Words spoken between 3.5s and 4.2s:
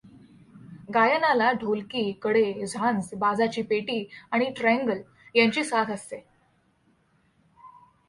पेटी